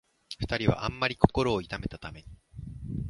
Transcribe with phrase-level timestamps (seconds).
[0.39, 2.27] 二人はあんまり心を痛めたために、